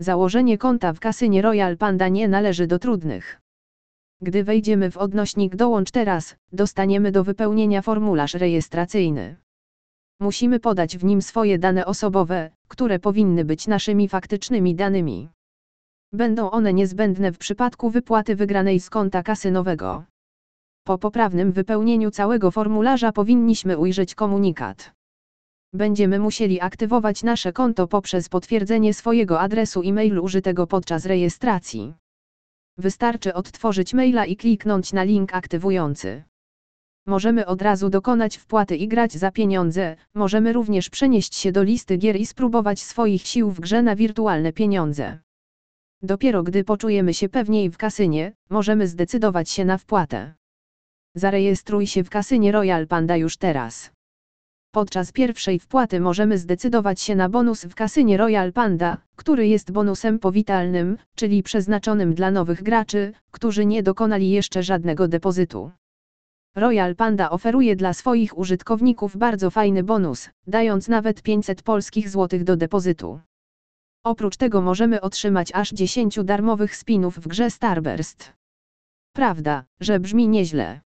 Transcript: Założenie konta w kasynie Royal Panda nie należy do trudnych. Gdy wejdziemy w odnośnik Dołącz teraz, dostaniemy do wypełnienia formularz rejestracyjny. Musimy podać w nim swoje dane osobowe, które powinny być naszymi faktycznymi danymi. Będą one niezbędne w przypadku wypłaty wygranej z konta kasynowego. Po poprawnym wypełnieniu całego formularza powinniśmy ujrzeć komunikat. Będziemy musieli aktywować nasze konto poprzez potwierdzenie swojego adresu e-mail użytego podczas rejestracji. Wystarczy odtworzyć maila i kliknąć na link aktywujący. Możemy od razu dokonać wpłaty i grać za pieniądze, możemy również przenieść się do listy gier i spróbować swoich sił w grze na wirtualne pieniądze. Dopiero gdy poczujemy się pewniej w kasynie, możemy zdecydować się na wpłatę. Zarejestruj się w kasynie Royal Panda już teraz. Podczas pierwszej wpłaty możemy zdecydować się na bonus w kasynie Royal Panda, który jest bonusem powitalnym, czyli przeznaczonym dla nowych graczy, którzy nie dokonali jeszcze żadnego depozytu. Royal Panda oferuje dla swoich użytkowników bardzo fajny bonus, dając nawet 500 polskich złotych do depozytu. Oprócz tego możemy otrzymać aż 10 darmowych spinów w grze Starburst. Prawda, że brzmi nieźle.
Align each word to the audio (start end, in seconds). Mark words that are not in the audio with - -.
Założenie 0.00 0.58
konta 0.58 0.92
w 0.92 1.00
kasynie 1.00 1.42
Royal 1.42 1.76
Panda 1.76 2.08
nie 2.08 2.28
należy 2.28 2.66
do 2.66 2.78
trudnych. 2.78 3.40
Gdy 4.22 4.44
wejdziemy 4.44 4.90
w 4.90 4.96
odnośnik 4.96 5.56
Dołącz 5.56 5.90
teraz, 5.90 6.36
dostaniemy 6.52 7.12
do 7.12 7.24
wypełnienia 7.24 7.82
formularz 7.82 8.34
rejestracyjny. 8.34 9.36
Musimy 10.20 10.60
podać 10.60 10.98
w 10.98 11.04
nim 11.04 11.22
swoje 11.22 11.58
dane 11.58 11.86
osobowe, 11.86 12.50
które 12.68 12.98
powinny 12.98 13.44
być 13.44 13.66
naszymi 13.66 14.08
faktycznymi 14.08 14.74
danymi. 14.74 15.28
Będą 16.12 16.50
one 16.50 16.72
niezbędne 16.72 17.32
w 17.32 17.38
przypadku 17.38 17.90
wypłaty 17.90 18.36
wygranej 18.36 18.80
z 18.80 18.90
konta 18.90 19.22
kasynowego. 19.22 20.04
Po 20.84 20.98
poprawnym 20.98 21.52
wypełnieniu 21.52 22.10
całego 22.10 22.50
formularza 22.50 23.12
powinniśmy 23.12 23.78
ujrzeć 23.78 24.14
komunikat. 24.14 24.92
Będziemy 25.72 26.18
musieli 26.18 26.60
aktywować 26.60 27.22
nasze 27.22 27.52
konto 27.52 27.86
poprzez 27.86 28.28
potwierdzenie 28.28 28.94
swojego 28.94 29.40
adresu 29.40 29.82
e-mail 29.84 30.18
użytego 30.18 30.66
podczas 30.66 31.06
rejestracji. 31.06 31.94
Wystarczy 32.78 33.34
odtworzyć 33.34 33.94
maila 33.94 34.24
i 34.24 34.36
kliknąć 34.36 34.92
na 34.92 35.02
link 35.02 35.34
aktywujący. 35.34 36.22
Możemy 37.06 37.46
od 37.46 37.62
razu 37.62 37.90
dokonać 37.90 38.36
wpłaty 38.36 38.76
i 38.76 38.88
grać 38.88 39.12
za 39.12 39.30
pieniądze, 39.30 39.96
możemy 40.14 40.52
również 40.52 40.90
przenieść 40.90 41.34
się 41.34 41.52
do 41.52 41.62
listy 41.62 41.96
gier 41.96 42.16
i 42.16 42.26
spróbować 42.26 42.80
swoich 42.80 43.26
sił 43.26 43.50
w 43.50 43.60
grze 43.60 43.82
na 43.82 43.96
wirtualne 43.96 44.52
pieniądze. 44.52 45.18
Dopiero 46.02 46.42
gdy 46.42 46.64
poczujemy 46.64 47.14
się 47.14 47.28
pewniej 47.28 47.70
w 47.70 47.76
kasynie, 47.76 48.32
możemy 48.50 48.86
zdecydować 48.86 49.50
się 49.50 49.64
na 49.64 49.78
wpłatę. 49.78 50.34
Zarejestruj 51.14 51.86
się 51.86 52.04
w 52.04 52.10
kasynie 52.10 52.52
Royal 52.52 52.86
Panda 52.86 53.16
już 53.16 53.36
teraz. 53.36 53.92
Podczas 54.72 55.12
pierwszej 55.12 55.58
wpłaty 55.58 56.00
możemy 56.00 56.38
zdecydować 56.38 57.00
się 57.00 57.14
na 57.14 57.28
bonus 57.28 57.64
w 57.64 57.74
kasynie 57.74 58.16
Royal 58.16 58.52
Panda, 58.52 58.96
który 59.16 59.48
jest 59.48 59.72
bonusem 59.72 60.18
powitalnym, 60.18 60.98
czyli 61.14 61.42
przeznaczonym 61.42 62.14
dla 62.14 62.30
nowych 62.30 62.62
graczy, 62.62 63.12
którzy 63.30 63.66
nie 63.66 63.82
dokonali 63.82 64.30
jeszcze 64.30 64.62
żadnego 64.62 65.08
depozytu. 65.08 65.70
Royal 66.56 66.96
Panda 66.96 67.30
oferuje 67.30 67.76
dla 67.76 67.92
swoich 67.92 68.38
użytkowników 68.38 69.16
bardzo 69.16 69.50
fajny 69.50 69.82
bonus, 69.82 70.30
dając 70.46 70.88
nawet 70.88 71.22
500 71.22 71.62
polskich 71.62 72.10
złotych 72.10 72.44
do 72.44 72.56
depozytu. 72.56 73.20
Oprócz 74.04 74.36
tego 74.36 74.60
możemy 74.60 75.00
otrzymać 75.00 75.52
aż 75.54 75.70
10 75.70 76.18
darmowych 76.24 76.76
spinów 76.76 77.18
w 77.18 77.28
grze 77.28 77.50
Starburst. 77.50 78.32
Prawda, 79.12 79.64
że 79.80 80.00
brzmi 80.00 80.28
nieźle. 80.28 80.80